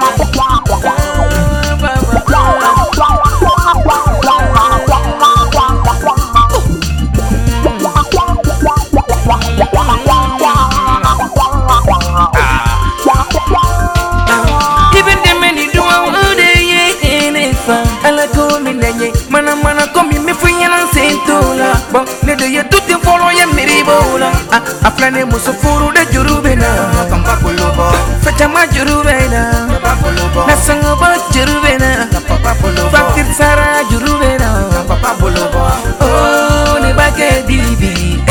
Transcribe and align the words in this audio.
bɔ 21.90 22.00
ne 22.26 22.34
de 22.36 22.46
ye 22.46 22.62
tuti 22.64 22.94
fɔlɔ 22.94 23.28
ye 23.34 23.46
miiri 23.54 23.82
b'o 23.86 24.18
la 24.18 24.28
a 24.56 24.90
filɛ 24.94 25.10
ni 25.12 25.24
muso 25.24 25.52
furu 25.52 25.90
de 25.92 26.04
juru 26.12 26.40
bɛ 26.42 26.56
na 26.56 26.68
fanba 27.10 27.34
bolo 27.42 27.66
bɔ 27.78 27.86
fɛn 28.24 28.34
caman 28.38 28.68
juru 28.72 29.02
bɛ 29.02 29.14
na 29.32 29.40
fanba 29.72 29.92
bolo 30.00 30.24
bɔ 30.34 30.46
nasɔngɔbɔ 30.48 31.08
juru 31.32 31.56
bɛ 31.64 31.72
na 31.82 31.90
fanba 32.28 32.52
bolo 32.60 32.82
bɔ 32.88 32.90
fatirisara 32.92 33.66
juru 33.90 34.12
bɛ 34.20 34.30
na 34.38 34.48
fanba 34.88 35.10
bolo 35.18 35.44
bɔ 35.52 35.62
ooo 36.02 36.80
ne 36.84 36.92
b'a 36.92 37.08
kɛ 37.16 37.46
bibi 37.46 38.22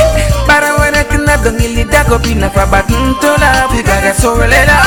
baara 0.48 0.70
wɛrɛ 0.80 1.04
tɛna 1.10 1.34
dɔnkili 1.44 1.84
da 1.92 2.04
ko 2.06 2.18
bi 2.20 2.34
nafaba 2.36 2.82
tun 2.88 3.16
to 3.20 3.30
la 3.40 3.68
bi 3.72 3.84
ka 3.84 3.94
kɛ 4.04 4.14
so 4.20 4.36
wɛlɛ 4.36 4.62
la 4.68 4.78